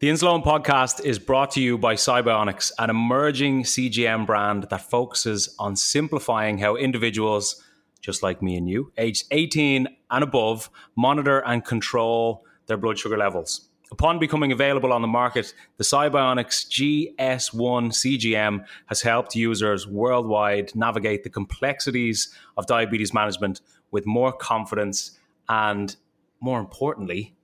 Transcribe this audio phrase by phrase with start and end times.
[0.00, 5.56] The Insuleoin podcast is brought to you by Sibionics, an emerging CGM brand that focuses
[5.58, 7.60] on simplifying how individuals,
[8.00, 13.18] just like me and you, aged 18 and above, monitor and control their blood sugar
[13.18, 13.70] levels.
[13.90, 21.24] Upon becoming available on the market, the Sibionics GS1 CGM has helped users worldwide navigate
[21.24, 25.18] the complexities of diabetes management with more confidence
[25.48, 25.96] and,
[26.38, 27.34] more importantly,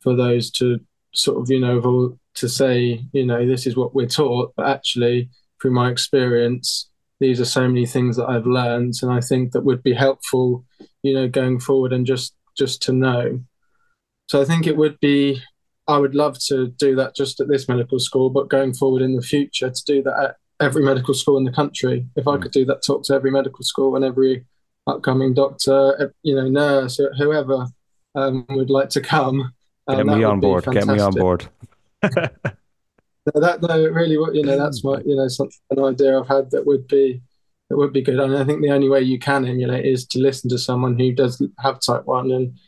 [0.00, 0.80] for those to
[1.14, 5.30] sort of, you know, to say, you know, this is what we're taught, but actually,
[5.60, 9.64] through my experience, these are so many things that I've learned, and I think that
[9.64, 10.64] would be helpful,
[11.02, 13.40] you know, going forward and just just to know.
[14.28, 15.42] So I think it would be
[15.86, 19.16] I would love to do that just at this medical school, but going forward in
[19.16, 22.06] the future to do that at every medical school in the country.
[22.16, 22.42] If I hmm.
[22.42, 24.46] could do that, talk to every medical school and every
[24.86, 27.66] upcoming doctor, you know, nurse, whoever
[28.14, 29.52] um, would like to come.
[29.86, 30.64] Um, Get me on board.
[30.64, 31.48] Get me on board.
[32.02, 36.50] that no, really, what you know, that's my you know something an idea I've had
[36.50, 37.22] that would be
[37.68, 38.20] that would be good.
[38.20, 41.12] And I think the only way you can emulate is to listen to someone who
[41.12, 42.58] does have type one and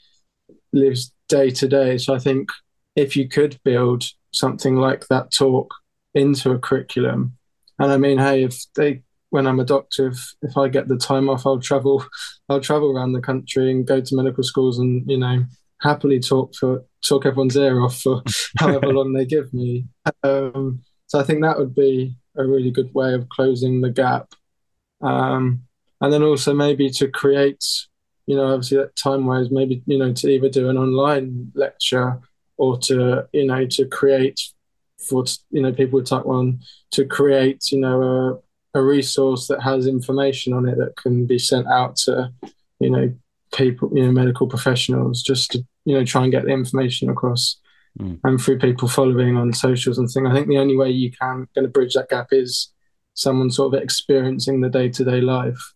[0.73, 1.99] lives day to day.
[1.99, 2.49] So I think
[2.97, 5.73] if you could build something like that talk
[6.15, 7.37] into a curriculum.
[7.79, 10.97] And I mean, hey, if they when I'm a doctor, if, if I get the
[10.97, 12.05] time off, I'll travel,
[12.49, 15.45] I'll travel around the country and go to medical schools and you know
[15.83, 18.23] happily talk for talk everyone's ear off for
[18.59, 19.85] however long they give me.
[20.23, 24.35] Um, so I think that would be a really good way of closing the gap,
[25.03, 25.63] um,
[26.01, 27.65] and then also maybe to create,
[28.27, 32.21] you know, obviously that time wise, maybe you know to either do an online lecture
[32.57, 34.41] or to you know to create
[34.99, 38.03] for you know people with type one to create you know
[38.75, 42.33] a, a resource that has information on it that can be sent out to
[42.81, 43.13] you know
[43.55, 47.57] people you know medical professionals just to you know try and get the information across
[47.99, 48.19] mm.
[48.25, 51.47] and through people following on socials and things i think the only way you can
[51.55, 52.73] going to bridge that gap is
[53.15, 55.73] someone sort of experiencing the day-to-day life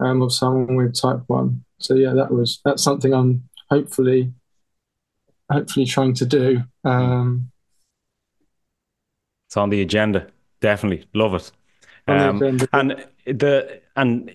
[0.00, 4.32] um, of someone with type 1 so yeah that was that's something i'm hopefully
[5.50, 6.62] hopefully trying to do.
[6.84, 7.50] Um,
[9.48, 10.28] it's on the agenda.
[10.60, 11.52] Definitely love it.
[12.08, 14.32] Um, the and the and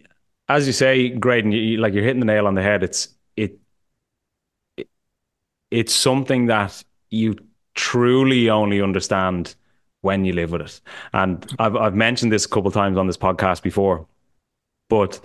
[0.49, 2.83] as you say, Graydon, you, like you're hitting the nail on the head.
[2.83, 3.59] It's it,
[4.77, 4.89] it
[5.69, 7.35] it's something that you
[7.73, 9.55] truly only understand
[10.01, 10.81] when you live with it.
[11.13, 14.05] And I've I've mentioned this a couple times on this podcast before,
[14.89, 15.19] but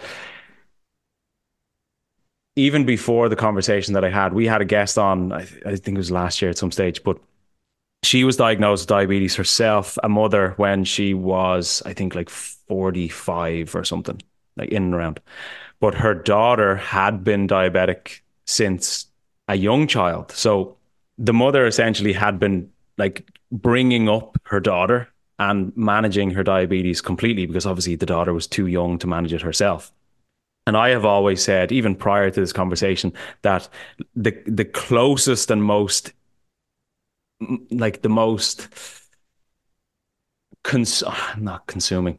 [2.56, 5.76] even before the conversation that I had, we had a guest on, I, th- I,
[5.76, 7.18] think it was last year at some stage, but
[8.02, 13.74] she was diagnosed with diabetes herself, a mother, when she was, I think, like 45
[13.74, 14.20] or something,
[14.56, 15.20] like in and around.
[15.80, 19.06] But her daughter had been diabetic since
[19.48, 20.32] a young child.
[20.32, 20.76] So
[21.18, 25.08] the mother essentially had been like bringing up her daughter
[25.38, 29.42] and managing her diabetes completely because obviously the daughter was too young to manage it
[29.42, 29.92] herself.
[30.66, 33.68] And I have always said, even prior to this conversation, that
[34.14, 36.12] the the closest and most
[37.42, 38.68] mm, like the most
[40.62, 41.02] cons-
[41.38, 42.18] not consuming.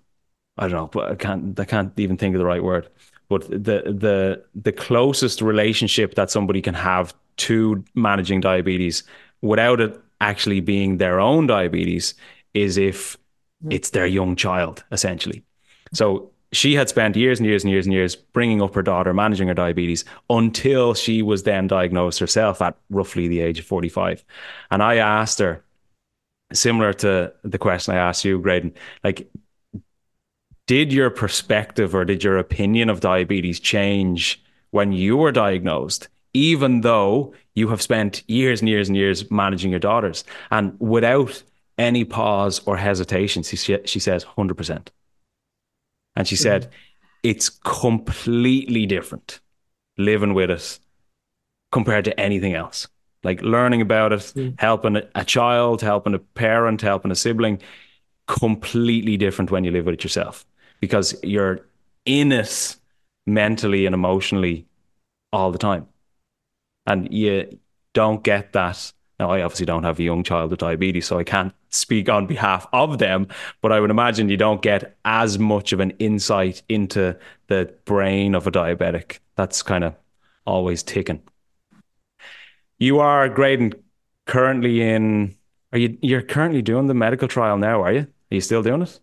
[0.57, 2.89] I don't know, but I can't I can't even think of the right word.
[3.29, 9.03] But the the the closest relationship that somebody can have to managing diabetes
[9.41, 12.15] without it actually being their own diabetes
[12.53, 13.17] is if
[13.69, 15.43] it's their young child essentially.
[15.93, 19.13] So she had spent years and years and years and years bringing up her daughter,
[19.13, 24.23] managing her diabetes until she was then diagnosed herself at roughly the age of 45.
[24.71, 25.63] And I asked her,
[26.53, 28.73] similar to the question I asked you, Graydon,
[29.03, 29.29] like,
[30.67, 34.41] did your perspective or did your opinion of diabetes change
[34.71, 39.71] when you were diagnosed, even though you have spent years and years and years managing
[39.71, 40.23] your daughters?
[40.51, 41.41] And without
[41.77, 44.87] any pause or hesitation, she, she says 100%.
[46.17, 46.71] And she said, mm-hmm.
[47.23, 49.39] it's completely different
[49.97, 50.79] living with it
[51.71, 52.89] compared to anything else.
[53.23, 54.59] Like learning about it, mm.
[54.59, 57.61] helping a child, helping a parent, helping a sibling,
[58.27, 60.45] completely different when you live with it yourself
[60.81, 61.61] because you're
[62.05, 62.75] in it
[63.25, 64.65] mentally and emotionally
[65.31, 65.87] all the time.
[66.85, 67.59] And you
[67.93, 71.23] don't get that now, I obviously don't have a young child with diabetes, so I
[71.23, 73.27] can't speak on behalf of them,
[73.61, 77.15] but I would imagine you don't get as much of an insight into
[77.47, 79.19] the brain of a diabetic.
[79.35, 79.95] That's kind of
[80.45, 81.21] always ticking.
[82.79, 83.73] You are Graydon
[84.25, 85.35] currently in
[85.73, 88.01] are you you're currently doing the medical trial now, are you?
[88.01, 88.99] Are you still doing it?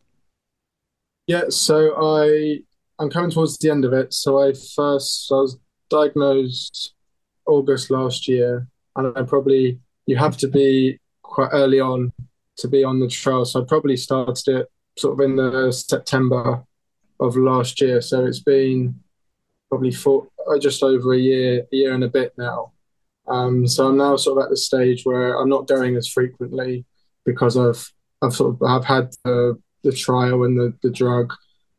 [1.27, 2.61] Yeah, so I
[2.99, 4.15] I'm coming towards the end of it.
[4.15, 5.59] So I first I was
[5.91, 6.95] diagnosed
[7.47, 12.13] August last year and I probably you have to be quite early on
[12.59, 13.45] to be on the trial.
[13.45, 16.65] So I probably started it sort of in the September
[17.21, 18.01] of last year.
[18.01, 19.01] So it's been
[19.69, 22.73] probably four, uh, just over a year, a year and a bit now.
[23.27, 26.85] Um, so I'm now sort of at the stage where I'm not going as frequently
[27.25, 27.91] because I've
[28.23, 31.33] I've sort of I've had the, the trial and the, the drug,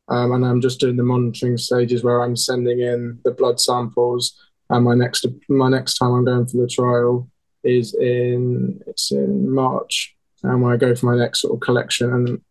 [0.07, 4.39] um, and I'm just doing the monitoring stages where I'm sending in the blood samples.
[4.69, 7.29] And my next my next time I'm going for the trial
[7.63, 10.14] is in it's in March,
[10.49, 12.41] and when I go for my next sort of collection, and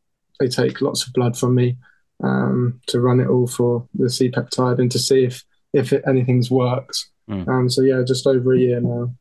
[0.40, 1.76] they take lots of blood from me
[2.22, 6.04] um, to run it all for the C peptide and to see if if it,
[6.06, 7.06] anything's worked.
[7.28, 7.48] Mm.
[7.48, 9.14] Um, so yeah, just over a year now.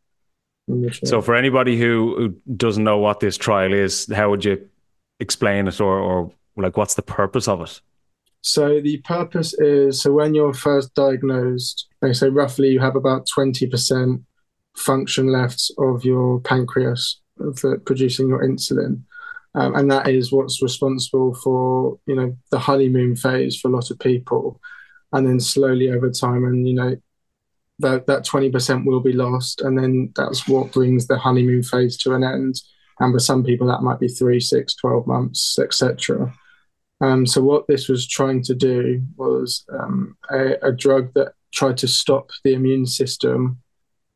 [1.04, 4.70] So for anybody who, who doesn't know what this trial is, how would you
[5.20, 7.82] explain it, or or like what's the purpose of it?
[8.42, 13.28] So the purpose is so when you're first diagnosed, they say roughly you have about
[13.28, 14.22] twenty percent
[14.78, 17.20] function left of your pancreas
[17.56, 19.02] for producing your insulin.
[19.56, 23.92] Um, and that is what's responsible for you know the honeymoon phase for a lot
[23.92, 24.60] of people.
[25.12, 26.96] And then slowly over time and you know
[27.80, 29.62] that that 20% will be lost.
[29.62, 32.62] And then that's what brings the honeymoon phase to an end.
[33.00, 36.34] And for some people that might be 3 6 12 months etc
[37.04, 41.78] um, so what this was trying to do was um, a, a drug that tried
[41.78, 43.62] to stop the immune system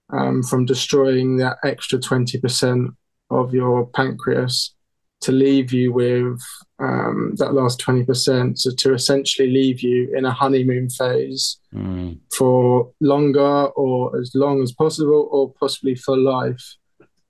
[0.10, 2.96] um, from destroying that extra 20%
[3.30, 4.74] of your pancreas
[5.20, 6.40] to leave you with
[6.80, 8.58] um, that last 20%.
[8.58, 12.20] So to essentially leave you in a honeymoon phase mm.
[12.32, 16.64] for longer or as long as possible or possibly for life.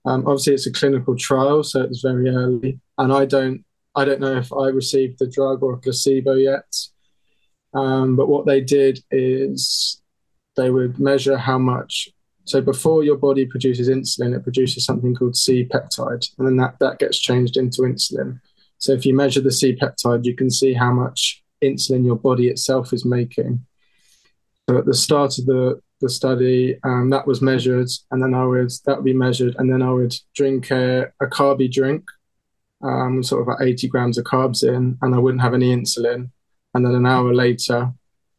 [0.04, 3.64] Um, obviously, it's a clinical trial, so it's very early, and I don't,
[3.94, 6.72] I don't know if I received the drug or a placebo yet.
[7.74, 10.00] Um, but what they did is
[10.56, 12.08] they would measure how much
[12.48, 16.78] so before your body produces insulin, it produces something called C peptide, and then that,
[16.78, 18.40] that gets changed into insulin.
[18.78, 22.48] So if you measure the C peptide, you can see how much insulin your body
[22.48, 23.66] itself is making.
[24.66, 28.46] So at the start of the, the study, um, that was measured, and then I
[28.46, 32.04] would that would be measured, and then I would drink a, a carby drink,
[32.82, 36.30] um, sort of about 80 grams of carbs in, and I wouldn't have any insulin.
[36.72, 37.92] And then an hour later,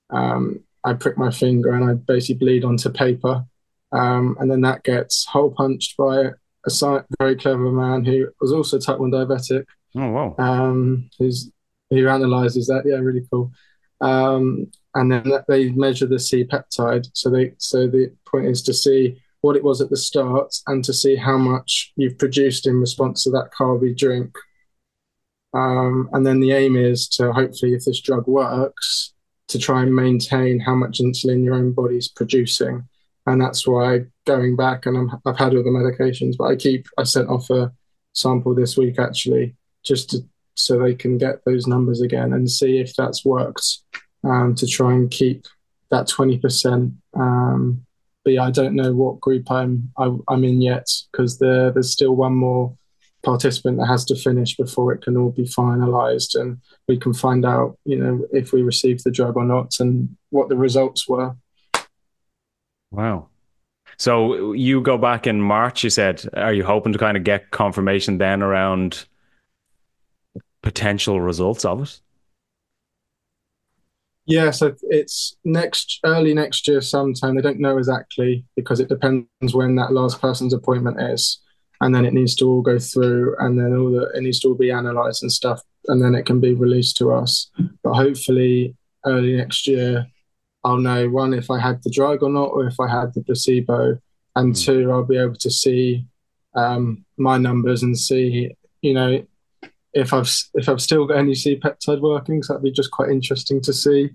[0.09, 3.45] um, I prick my finger and I basically bleed onto paper
[3.91, 6.31] um, and then that gets hole punched by
[6.65, 9.65] a very clever man who was also type 1 diabetic.
[9.95, 10.35] Oh, wow.
[10.37, 11.51] Um, who's,
[11.89, 12.83] who analyzes that.
[12.85, 13.51] Yeah, really cool.
[14.01, 17.09] Um, and then they measure the C peptide.
[17.13, 20.83] So they so the point is to see what it was at the start and
[20.83, 24.35] to see how much you've produced in response to that carby drink.
[25.53, 29.13] Um, and then the aim is to hopefully, if this drug works,
[29.47, 32.87] to try and maintain how much insulin your own body's producing
[33.25, 37.03] and that's why going back and i have had other medications, but I keep I
[37.03, 37.71] sent off a
[38.13, 40.19] sample this week actually just to,
[40.55, 43.79] so they can get those numbers again and see if that's worked
[44.23, 45.45] um, to try and keep
[45.89, 46.93] that twenty percent.
[47.13, 47.85] Um,
[48.23, 51.39] but yeah, I don't know what group I'm I, am i am in yet because
[51.39, 52.75] there there's still one more
[53.23, 56.57] participant that has to finish before it can all be finalized and
[56.87, 60.47] we can find out you know if we received the drug or not and what
[60.47, 61.35] the results were
[62.91, 63.27] wow.
[63.97, 67.51] So you go back in march you said are you hoping to kind of get
[67.51, 69.05] confirmation then around
[70.61, 71.99] potential results of it?
[74.25, 77.35] Yeah so it's next early next year sometime.
[77.35, 81.41] They don't know exactly because it depends when that last person's appointment is.
[81.81, 84.49] And then it needs to all go through and then all the it needs to
[84.49, 85.61] all be analyzed and stuff.
[85.87, 87.49] And then it can be released to us.
[87.83, 90.05] But hopefully early next year
[90.63, 93.21] i'll know one if i had the drug or not or if i had the
[93.23, 93.97] placebo
[94.35, 94.65] and mm.
[94.65, 96.05] two i'll be able to see
[96.55, 98.51] um, my numbers and see
[98.81, 99.23] you know
[99.93, 103.09] if I've if I've still got any C peptide working, so that'd be just quite
[103.09, 104.09] interesting to see,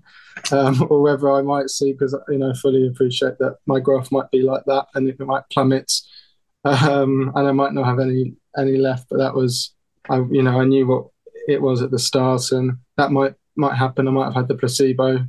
[0.51, 4.11] um, or whether I might see because you know I fully appreciate that my graph
[4.11, 5.91] might be like that and it might plummet
[6.65, 9.07] um, and I might not have any any left.
[9.09, 9.73] But that was,
[10.09, 11.07] I you know, I knew what
[11.47, 14.07] it was at the start, and that might might happen.
[14.07, 15.25] I might have had the placebo,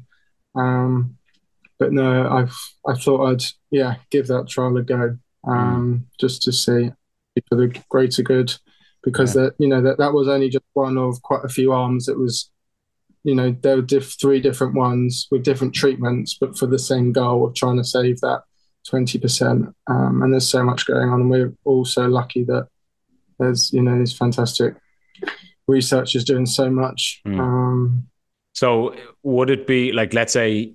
[0.56, 1.16] um,
[1.78, 6.18] but no, I've I thought I'd yeah give that trial a go um, mm.
[6.18, 6.90] just to see
[7.48, 8.54] for the greater good,
[9.02, 9.42] because yeah.
[9.42, 12.08] that you know that that was only just one of quite a few arms.
[12.08, 12.50] It was
[13.24, 17.12] you know there were diff- three different ones with different treatments, but for the same
[17.12, 18.42] goal of trying to save that
[18.86, 19.72] 20%.
[19.88, 21.22] Um, and there's so much going on.
[21.22, 22.68] And we're also lucky that
[23.38, 24.74] there's, you know, these fantastic
[25.66, 27.20] researchers doing so much.
[27.26, 27.40] Mm.
[27.40, 28.06] Um,
[28.56, 30.72] so would it be like, let's say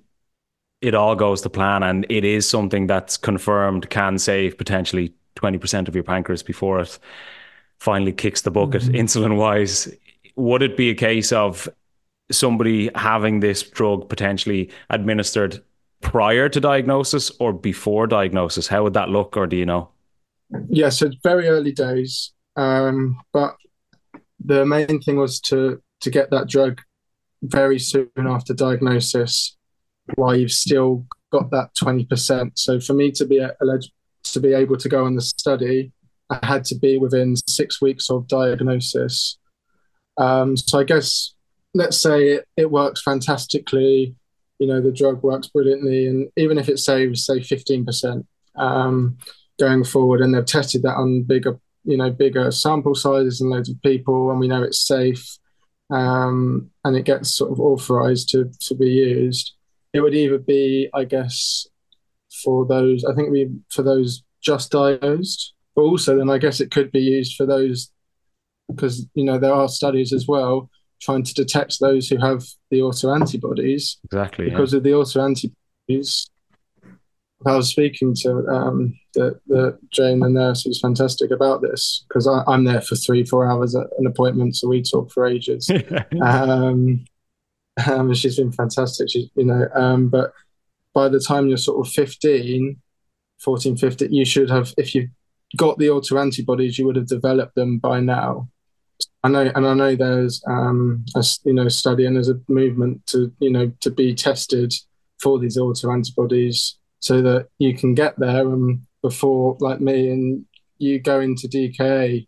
[0.80, 5.88] it all goes to plan and it is something that's confirmed can save potentially 20%
[5.88, 6.96] of your pancreas before it
[7.80, 8.94] finally kicks the bucket mm-hmm.
[8.94, 9.92] insulin wise.
[10.36, 11.68] Would it be a case of
[12.30, 15.60] somebody having this drug potentially administered
[16.02, 18.68] prior to diagnosis or before diagnosis?
[18.68, 19.88] How would that look, or do you know?
[20.68, 22.32] Yeah, so very early days.
[22.54, 23.56] Um, but
[24.38, 26.80] the main thing was to to get that drug
[27.42, 29.56] very soon after diagnosis,
[30.14, 32.58] while you've still got that twenty percent.
[32.58, 33.92] So for me to be alleged
[34.24, 35.92] to be able to go on the study,
[36.30, 39.38] I had to be within six weeks of diagnosis.
[40.16, 41.34] Um, so I guess
[41.74, 44.14] let's say it, it works fantastically
[44.62, 49.18] you know the drug works brilliantly, and even if it saves say fifteen percent um,
[49.58, 53.68] going forward, and they've tested that on bigger you know bigger sample sizes and loads
[53.68, 55.36] of people, and we know it's safe,
[55.90, 59.52] um, and it gets sort of authorized to to be used.
[59.92, 61.66] It would either be, I guess,
[62.42, 63.04] for those.
[63.04, 67.00] I think we for those just diagnosed, but also then I guess it could be
[67.00, 67.90] used for those
[68.68, 70.70] because you know there are studies as well
[71.02, 73.96] trying to detect those who have the autoantibodies.
[74.04, 74.48] Exactly.
[74.48, 74.76] Because yeah.
[74.78, 76.28] of the autoantibodies.
[77.44, 82.26] I was speaking to um, the, the Jane, the nurse, who's fantastic about this because
[82.26, 85.70] I'm there for three, four hours at an appointment, so we talk for ages.
[86.22, 87.04] um,
[87.86, 89.10] um, she's been fantastic.
[89.10, 90.32] She, you know, um, but
[90.94, 92.80] by the time you're sort of 15,
[93.40, 95.10] 14, 15, you should have, if you've
[95.56, 98.48] got the autoantibodies, you would have developed them by now.
[99.24, 103.04] I know, and I know there's um, a you know study and there's a movement
[103.06, 104.72] to you know to be tested
[105.20, 110.44] for these auto antibodies so that you can get there and before like me and
[110.78, 112.26] you go into DKA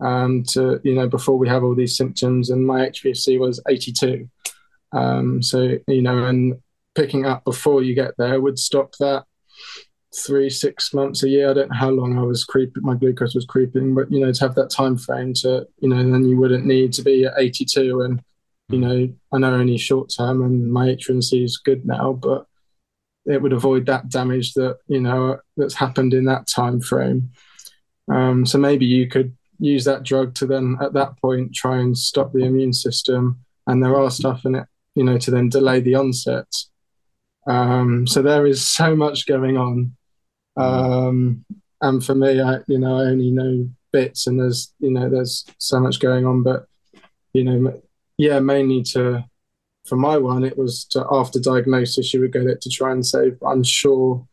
[0.00, 4.28] um, to you know before we have all these symptoms and my HbA1c was 82
[4.92, 6.54] um, so you know and
[6.94, 9.24] picking up before you get there would stop that
[10.14, 11.50] three, six months a year.
[11.50, 14.32] I don't know how long I was creeping, my glucose was creeping, but you know,
[14.32, 17.34] to have that time frame to, you know, then you wouldn't need to be at
[17.36, 18.00] 82.
[18.02, 18.22] And,
[18.68, 22.46] you know, I know only short term and my HbA1c is good now, but
[23.28, 27.30] it would avoid that damage that, you know, that's happened in that time frame.
[28.10, 31.96] Um, so maybe you could use that drug to then at that point try and
[31.96, 33.44] stop the immune system.
[33.66, 36.46] And there are stuff in it, you know, to then delay the onset.
[37.46, 39.96] Um, so there is so much going on
[40.58, 41.44] um,
[41.80, 45.44] and for me, I you know I only know bits, and there's you know there's
[45.58, 46.42] so much going on.
[46.42, 46.66] But
[47.32, 47.80] you know,
[48.16, 49.24] yeah, mainly to
[49.88, 53.04] for my one, it was to after diagnosis, you would get it to try and
[53.04, 53.38] save.
[53.46, 54.26] I'm sure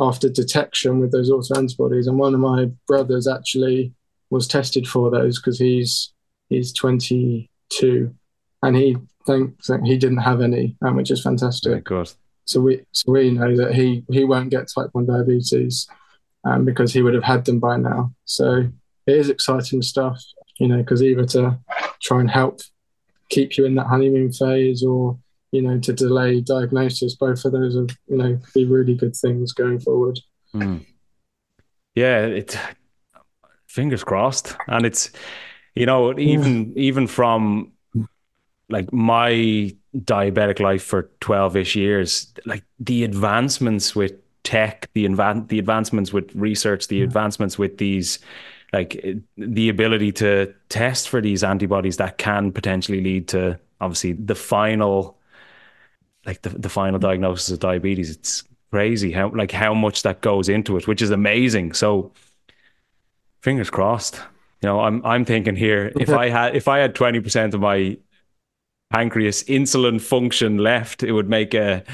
[0.00, 3.94] after detection with those autoantibodies, and one of my brothers actually
[4.30, 6.12] was tested for those because he's
[6.48, 8.14] he's 22,
[8.62, 8.96] and he
[9.26, 11.84] thinks that he didn't have any, um, which is fantastic.
[11.84, 12.12] Good.
[12.44, 15.88] So we so we know that he he won't get type one diabetes,
[16.44, 18.12] um, because he would have had them by now.
[18.24, 18.68] So
[19.06, 20.22] it is exciting stuff,
[20.58, 21.58] you know, because either to
[22.00, 22.60] try and help
[23.28, 25.18] keep you in that honeymoon phase or
[25.52, 29.52] you know to delay diagnosis, both of those are you know be really good things
[29.52, 30.18] going forward.
[30.54, 30.84] Mm.
[31.94, 32.56] Yeah, it's
[33.68, 34.56] fingers crossed.
[34.66, 35.10] And it's,
[35.74, 37.72] you know, even even from
[38.68, 45.58] like my diabetic life for 12ish years, like the advancements with tech, the advan- the
[45.58, 48.18] advancements with research, the advancements with these
[48.72, 49.02] like
[49.36, 55.16] the ability to test for these antibodies that can potentially lead to obviously the final
[56.26, 58.10] like the, the final diagnosis of diabetes.
[58.10, 61.72] It's crazy how like how much that goes into it which is amazing.
[61.72, 62.12] So
[63.40, 64.20] fingers crossed.
[64.60, 67.96] You know i'm i'm thinking here if i had if i had 20% of my
[68.90, 71.84] pancreas insulin function left it would make a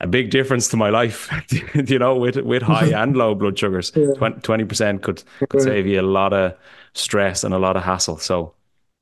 [0.00, 1.30] a big difference to my life
[1.88, 4.06] you know with with high and low blood sugars yeah.
[4.06, 6.54] 20% could could save you a lot of
[6.94, 8.54] stress and a lot of hassle so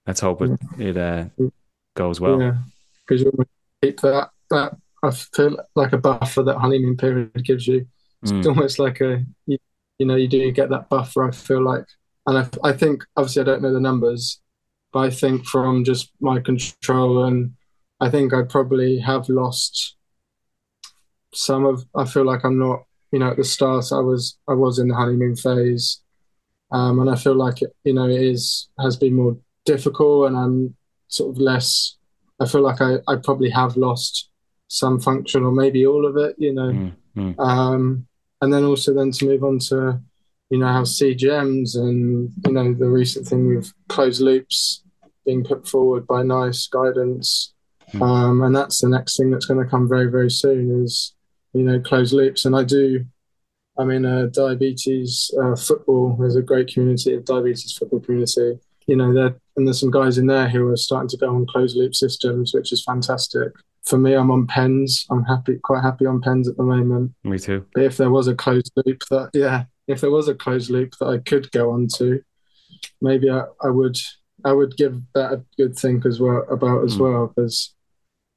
[0.06, 1.24] let's hope it it uh,
[1.94, 2.56] goes well yeah
[3.06, 3.32] because you
[3.82, 7.86] keep that that I feel like a buffer that honeymoon period gives you.
[8.22, 8.46] It's mm.
[8.46, 9.58] almost like a you,
[9.98, 11.24] you, know you do get that buffer.
[11.24, 11.84] I feel like,
[12.26, 14.40] and I, I think obviously I don't know the numbers,
[14.92, 17.54] but I think from just my control and
[18.00, 19.96] I think I probably have lost
[21.38, 21.84] some of.
[21.94, 24.88] I feel like I'm not you know at the start I was I was in
[24.88, 26.00] the honeymoon phase,
[26.70, 30.36] um, and I feel like it you know it is has been more difficult and
[30.36, 30.76] I'm
[31.08, 31.96] sort of less.
[32.40, 34.30] I feel like I, I probably have lost
[34.68, 36.92] some function or maybe all of it, you know.
[37.16, 37.40] Mm-hmm.
[37.40, 38.06] Um,
[38.40, 40.00] and then also then to move on to,
[40.50, 44.82] you know, how CGMs and, you know, the recent thing with closed loops
[45.26, 47.52] being put forward by NICE guidance.
[47.88, 48.02] Mm-hmm.
[48.02, 51.14] Um, and that's the next thing that's going to come very, very soon is,
[51.52, 52.44] you know, closed loops.
[52.44, 53.04] And I do,
[53.78, 56.16] I'm in a diabetes uh, football.
[56.18, 58.58] There's a great community, a diabetes football community.
[58.86, 61.46] You know, there and there's some guys in there who are starting to go on
[61.46, 63.52] closed loop systems, which is fantastic
[63.88, 65.06] for me, I'm on pens.
[65.10, 67.12] I'm happy, quite happy on pens at the moment.
[67.24, 67.66] Me too.
[67.74, 70.92] But if there was a closed loop that, yeah, if there was a closed loop
[71.00, 72.22] that I could go on to,
[73.00, 73.96] maybe I, I would,
[74.44, 77.00] I would give that a good think as well about as mm.
[77.00, 77.74] well because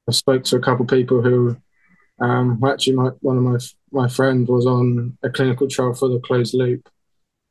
[0.08, 1.56] I spoke to a couple of people who,
[2.22, 3.58] um, actually, my, one of my
[3.90, 6.88] my friend was on a clinical trial for the closed loop,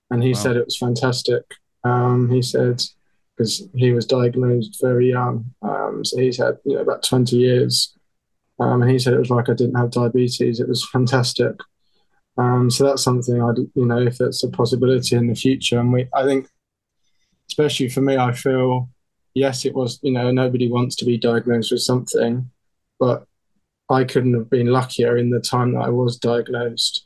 [0.10, 0.40] and he wow.
[0.40, 1.44] said it was fantastic.
[1.84, 2.82] Um, he said
[3.36, 5.46] because he was diagnosed very young.
[5.62, 7.94] Um, so he's had you know about 20 years.
[8.60, 10.60] Um, and he said it was like I didn't have diabetes.
[10.60, 11.56] It was fantastic.
[12.38, 15.92] Um, so that's something I'd you know, if that's a possibility in the future, and
[15.92, 16.48] we, I think,
[17.50, 18.90] especially for me, I feel,
[19.34, 22.50] yes, it was, you know, nobody wants to be diagnosed with something,
[23.00, 23.26] but
[23.92, 27.06] I couldn't have been luckier in the time that I was diagnosed,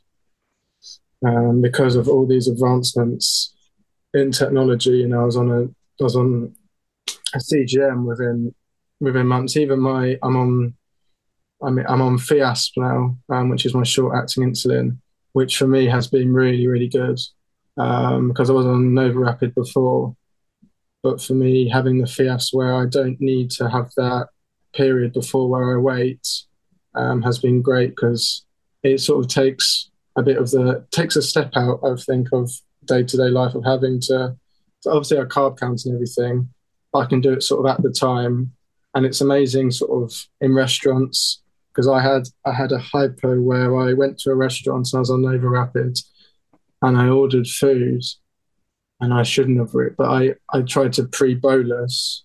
[1.26, 3.54] um, because of all these advancements
[4.14, 4.90] in technology.
[4.90, 6.54] You know, I was on a I was on
[7.34, 8.54] a CGM within
[9.00, 9.56] within months.
[9.56, 10.74] Even my I'm on
[11.62, 14.98] I mean I'm on Fiasp now, um, which is my short acting insulin,
[15.32, 17.18] which for me has been really really good
[17.76, 20.16] um, because I was on NovoRapid before.
[21.02, 24.28] But for me, having the Fiasp where I don't need to have that
[24.74, 26.26] period before where I wait
[26.96, 28.44] um, has been great because
[28.82, 31.80] it sort of takes a bit of the takes a step out.
[31.84, 32.50] I think of
[32.84, 34.36] day to day life of having to
[34.86, 36.48] so obviously, our carb counts and everything.
[36.94, 38.52] I can do it sort of at the time,
[38.94, 43.76] and it's amazing, sort of in restaurants because I had I had a hypo where
[43.76, 45.98] I went to a restaurant and I was on NovoRapid,
[46.82, 48.02] and I ordered food,
[49.00, 52.24] and I shouldn't have, but I I tried to pre bolus.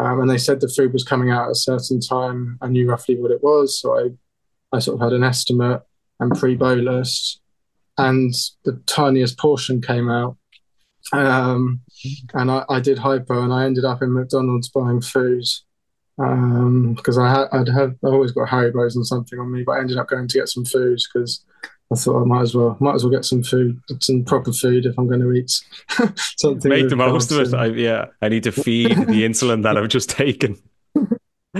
[0.00, 2.58] Um, and they said the food was coming out at a certain time.
[2.62, 5.82] I knew roughly what it was, so I, I sort of had an estimate
[6.20, 7.40] and pre bolus,
[7.96, 8.32] and
[8.64, 10.36] the tiniest portion came out,
[11.12, 11.80] um,
[12.34, 15.44] and I, I, did hypo, and I ended up in McDonald's buying food
[16.18, 19.72] because um, I had I'd have I always got Haribos and something on me, but
[19.72, 21.44] I ended up going to get some food because
[21.92, 24.84] I thought I might as well might as well get some food, some proper food
[24.84, 25.60] if I'm going to eat
[26.36, 26.68] something.
[26.68, 27.54] Make the most of it.
[27.54, 30.56] I, yeah, I need to feed the insulin that I've just taken.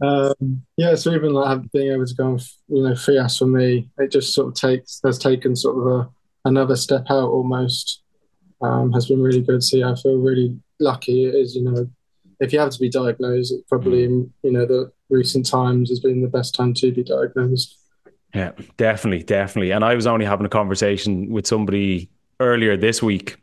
[0.00, 3.90] um, yeah, so even like being able to go on, you know, Fiasp for me,
[3.98, 6.10] it just sort of takes has taken sort of a
[6.46, 8.02] another step out almost
[8.62, 9.62] um, has been really good.
[9.62, 11.26] So yeah, I feel really lucky.
[11.26, 11.86] It is, you know,
[12.42, 14.04] if you have to be diagnosed, it probably mm.
[14.04, 17.78] in you know the recent times has been the best time to be diagnosed.
[18.34, 19.70] Yeah, definitely, definitely.
[19.70, 23.36] And I was only having a conversation with somebody earlier this week,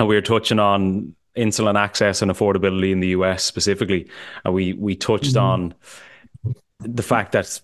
[0.00, 4.08] and we were touching on insulin access and affordability in the US specifically,
[4.44, 5.44] and we we touched mm-hmm.
[5.44, 5.74] on
[6.80, 7.60] the fact that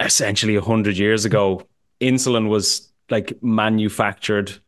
[0.00, 1.66] essentially a hundred years ago,
[2.00, 4.58] insulin was like manufactured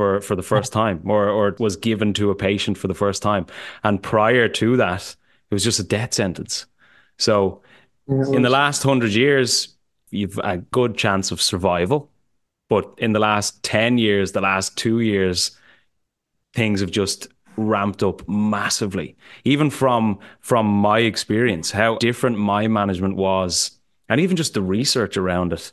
[0.00, 3.22] for for the first time or or was given to a patient for the first
[3.22, 3.44] time.
[3.84, 5.14] And prior to that
[5.50, 6.64] it was just a death sentence.
[7.18, 7.60] So
[8.08, 8.32] mm-hmm.
[8.34, 9.76] in the last 100 years
[10.10, 12.08] you've a good chance of survival.
[12.70, 15.50] But in the last 10 years, the last two years,
[16.54, 19.16] things have just ramped up massively.
[19.44, 25.18] Even from from my experience, how different my management was, and even just the research
[25.18, 25.72] around it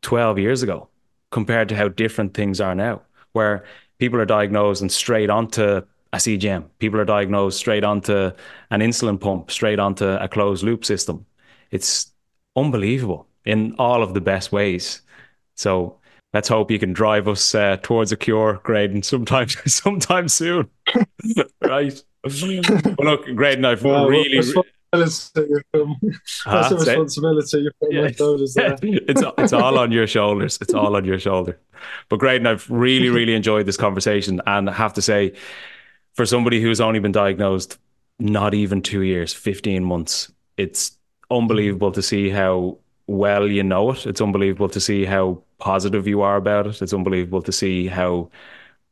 [0.00, 0.88] 12 years ago
[1.30, 3.02] compared to how different things are now,
[3.36, 3.64] where
[3.98, 6.64] people are diagnosed and straight onto a CGM.
[6.78, 8.32] People are diagnosed straight onto
[8.70, 11.24] an insulin pump, straight onto a closed loop system.
[11.70, 12.12] It's
[12.56, 15.02] unbelievable in all of the best ways.
[15.54, 15.98] So
[16.32, 20.68] let's hope you can drive us uh, towards a cure, Graydon, sometime sometime soon.
[21.62, 22.02] right.
[22.24, 22.62] well,
[22.98, 24.42] look, Graydon, I've well, really.
[25.00, 25.96] Responsibility from,
[26.46, 28.02] ah, that's a responsibility yeah.
[28.02, 28.76] my shoulders there.
[28.82, 30.58] it's, it's all on your shoulders.
[30.60, 31.58] It's all on your shoulder.
[32.08, 34.40] But great, and I've really, really enjoyed this conversation.
[34.46, 35.32] And I have to say,
[36.14, 37.78] for somebody who's only been diagnosed
[38.18, 40.96] not even two years, 15 months, it's
[41.30, 44.06] unbelievable to see how well you know it.
[44.06, 46.82] It's unbelievable to see how positive you are about it.
[46.82, 48.30] It's unbelievable to see how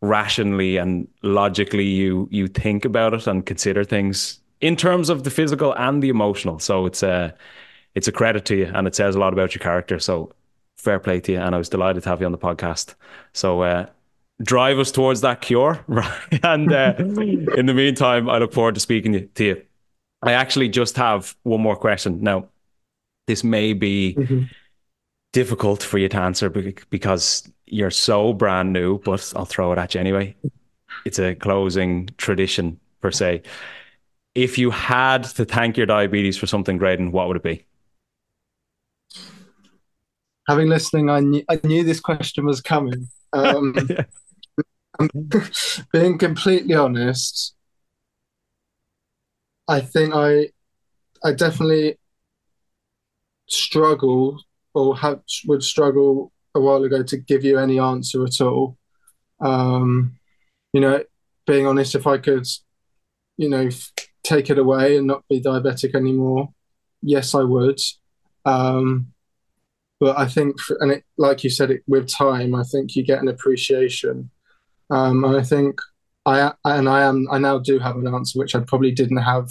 [0.01, 5.31] rationally and logically you you think about it and consider things in terms of the
[5.31, 6.59] physical and the emotional.
[6.59, 7.35] So it's a
[7.95, 9.99] it's a credit to you and it says a lot about your character.
[9.99, 10.33] So
[10.79, 11.39] fair play to you.
[11.39, 12.95] And I was delighted to have you on the podcast.
[13.35, 13.87] So uh,
[14.43, 15.85] drive us towards that cure.
[15.87, 16.41] Right.
[16.43, 19.63] and uh, in the meantime, I look forward to speaking to you.
[20.23, 22.23] I actually just have one more question.
[22.23, 22.49] Now,
[23.27, 24.45] this may be mm-hmm.
[25.35, 26.49] difficult for you to answer
[26.89, 30.35] because you're so brand new, but I'll throw it at you anyway.
[31.05, 33.43] It's a closing tradition per se.
[34.35, 37.65] If you had to thank your diabetes for something, Graydon, what would it be?
[40.49, 43.09] Having listening, I knew, I knew this question was coming.
[43.33, 43.75] Um,
[45.93, 47.55] being completely honest,
[49.69, 50.51] I think I,
[51.25, 51.99] I definitely
[53.49, 54.43] struggle
[54.75, 58.77] or have, would struggle a while ago to give you any answer at all.
[59.41, 60.19] Um,
[60.73, 61.03] you know,
[61.47, 62.47] being honest, if I could,
[63.37, 63.69] you know,
[64.25, 66.53] take it away and not be diabetic anymore,
[67.03, 67.79] yes, I would.
[68.45, 69.13] Um,
[70.01, 73.05] but I think, for, and it, like you said, it, with time, I think you
[73.05, 74.31] get an appreciation.
[74.91, 75.81] Um, and I think
[76.27, 79.51] I and I am I now do have an answer which I probably didn't have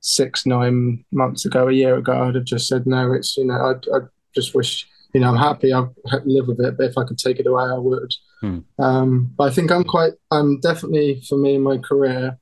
[0.00, 2.24] six nine months ago, a year ago.
[2.24, 3.12] I'd have just said no.
[3.12, 4.00] It's you know I I
[4.34, 5.84] just wish you know I'm happy I
[6.24, 8.14] live with it, but if I could take it away, I would.
[8.40, 8.58] Hmm.
[8.78, 12.38] Um, but I think I'm quite I'm definitely for me in my career.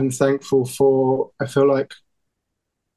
[0.00, 1.30] I'm thankful for.
[1.40, 1.92] I feel like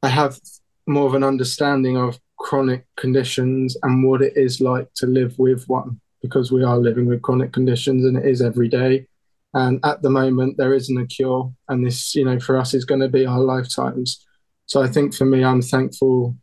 [0.01, 0.39] I have
[0.87, 5.65] more of an understanding of chronic conditions and what it is like to live with
[5.67, 9.05] one because we are living with chronic conditions and it is every day.
[9.53, 11.53] And at the moment, there isn't a cure.
[11.67, 14.25] And this, you know, for us is going to be our lifetimes.
[14.65, 16.37] So I think for me, I'm thankful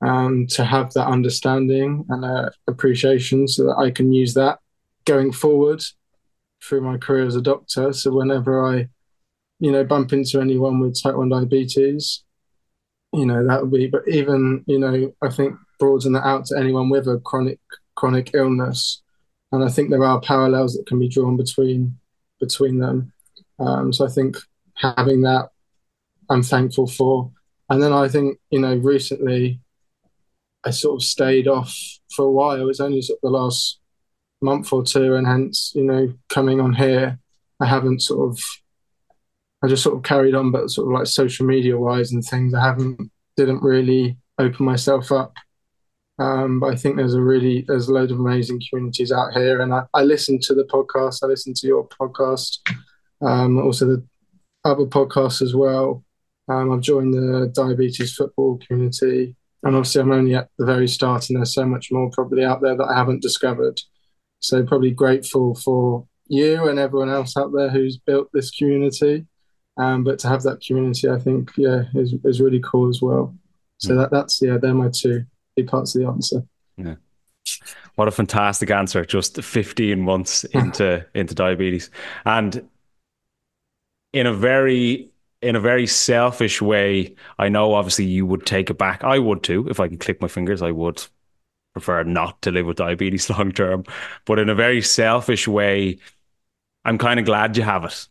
[0.00, 4.58] um, to have that understanding and uh, appreciation so that I can use that
[5.04, 5.82] going forward
[6.62, 7.92] through my career as a doctor.
[7.92, 8.88] So whenever I,
[9.60, 12.22] you know, bump into anyone with type 1 diabetes,
[13.12, 16.58] you know, that would be, but even, you know, I think broaden that out to
[16.58, 17.60] anyone with a chronic,
[17.94, 19.02] chronic illness.
[19.52, 21.98] And I think there are parallels that can be drawn between
[22.40, 23.12] between them.
[23.58, 24.36] Um, so I think
[24.74, 25.50] having that,
[26.28, 27.30] I'm thankful for.
[27.70, 29.60] And then I think you know recently,
[30.64, 31.74] I sort of stayed off
[32.14, 32.60] for a while.
[32.60, 33.78] It was only sort of the last
[34.42, 37.18] month or two, and hence you know coming on here,
[37.60, 38.42] I haven't sort of.
[39.64, 42.54] I just sort of carried on, but sort of like social media wise and things,
[42.54, 45.34] I haven't didn't really open myself up
[46.18, 49.60] um, but I think there's a really there's a load of amazing communities out here,
[49.60, 51.20] and I, I listen to the podcast.
[51.22, 52.58] I listen to your podcast,
[53.20, 54.06] um, also the
[54.64, 56.04] other podcasts as well.
[56.48, 61.28] Um, I've joined the diabetes football community, and obviously I'm only at the very start,
[61.28, 63.80] and there's so much more probably out there that I haven't discovered.
[64.38, 69.26] So probably grateful for you and everyone else out there who's built this community.
[69.76, 73.34] Um, but to have that community, I think, yeah, is is really cool as well.
[73.78, 73.98] So mm.
[73.98, 75.24] that that's yeah, they're my two
[75.56, 76.42] big parts of the answer.
[76.76, 76.94] Yeah.
[77.96, 79.04] What a fantastic answer!
[79.04, 81.90] Just 15 months into into diabetes,
[82.24, 82.68] and
[84.12, 85.10] in a very
[85.42, 89.04] in a very selfish way, I know obviously you would take it back.
[89.04, 89.68] I would too.
[89.68, 91.04] If I can click my fingers, I would
[91.74, 93.84] prefer not to live with diabetes long term.
[94.24, 95.98] But in a very selfish way,
[96.84, 98.08] I'm kind of glad you have it.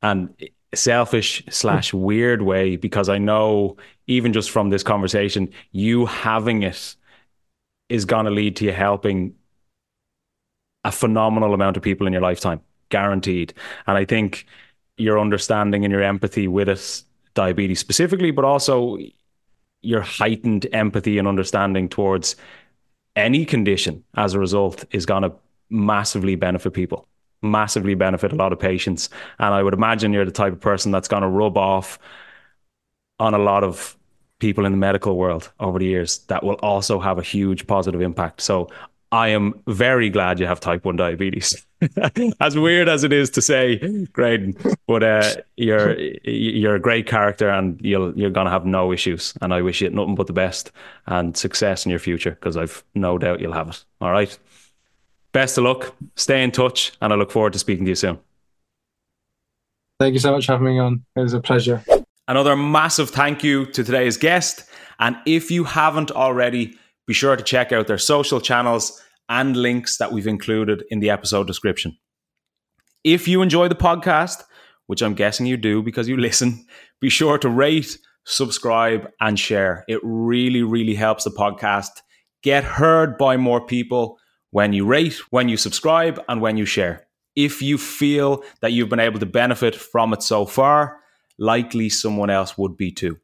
[0.00, 0.34] And
[0.74, 6.94] selfish slash weird way because I know even just from this conversation, you having it
[7.88, 9.34] is going to lead to you helping
[10.84, 13.52] a phenomenal amount of people in your lifetime, guaranteed.
[13.86, 14.46] And I think
[14.96, 17.02] your understanding and your empathy with it,
[17.34, 18.98] diabetes specifically, but also
[19.82, 22.36] your heightened empathy and understanding towards
[23.16, 25.32] any condition as a result is going to
[25.68, 27.08] massively benefit people,
[27.42, 29.08] massively benefit a lot of patients.
[29.38, 31.98] And I would imagine you're the type of person that's going to rub off
[33.18, 33.96] on a lot of
[34.38, 38.00] people in the medical world over the years that will also have a huge positive
[38.00, 38.40] impact.
[38.40, 38.68] So
[39.12, 41.66] I am very glad you have type 1 diabetes.
[42.40, 47.48] as weird as it is to say, great, but uh, you're you're a great character
[47.48, 49.34] and you'll you're gonna have no issues.
[49.40, 50.70] And I wish you nothing but the best
[51.06, 53.84] and success in your future because I've no doubt you'll have it.
[54.00, 54.38] All right.
[55.32, 55.94] Best of luck.
[56.16, 58.18] Stay in touch, and I look forward to speaking to you soon.
[59.98, 61.04] Thank you so much for having me on.
[61.14, 61.84] It was a pleasure.
[62.26, 64.64] Another massive thank you to today's guest.
[64.98, 66.74] And if you haven't already,
[67.06, 71.10] be sure to check out their social channels and links that we've included in the
[71.10, 71.98] episode description.
[73.02, 74.44] If you enjoy the podcast,
[74.86, 76.64] which I'm guessing you do because you listen,
[77.00, 79.84] be sure to rate, subscribe, and share.
[79.88, 81.90] It really, really helps the podcast
[82.42, 84.19] get heard by more people
[84.50, 87.06] when you rate, when you subscribe, and when you share.
[87.36, 90.98] If you feel that you've been able to benefit from it so far,
[91.38, 93.18] likely someone else would be too.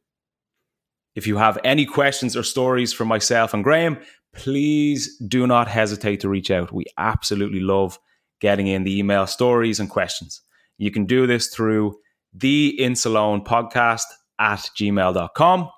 [1.15, 3.99] If you have any questions or stories for myself and Graham,
[4.33, 6.71] please do not hesitate to reach out.
[6.71, 7.99] We absolutely love
[8.39, 10.41] getting in the email stories and questions.
[10.77, 11.97] You can do this through
[12.33, 14.03] the Insuleoin podcast
[14.39, 15.69] at gmail.com.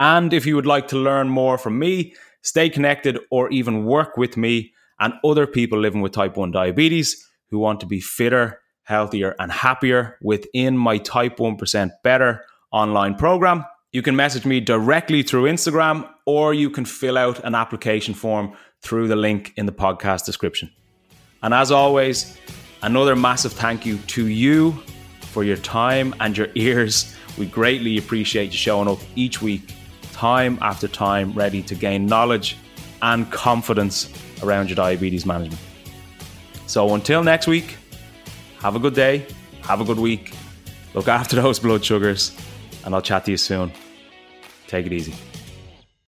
[0.00, 4.16] And if you would like to learn more from me, stay connected, or even work
[4.16, 8.60] with me and other people living with type 1 diabetes who want to be fitter,
[8.84, 15.22] healthier, and happier within my Type 1% Better online program, you can message me directly
[15.22, 19.72] through Instagram or you can fill out an application form through the link in the
[19.72, 20.70] podcast description.
[21.42, 22.38] And as always,
[22.82, 24.72] another massive thank you to you
[25.22, 27.16] for your time and your ears.
[27.36, 29.74] We greatly appreciate you showing up each week,
[30.20, 32.58] time after time, ready to gain knowledge
[33.00, 35.58] and confidence around your diabetes management.
[36.66, 37.78] So until next week,
[38.60, 39.26] have a good day,
[39.62, 40.34] have a good week,
[40.92, 42.36] look after those blood sugars
[42.84, 43.72] and I'll chat to you soon.
[44.66, 45.14] Take it easy.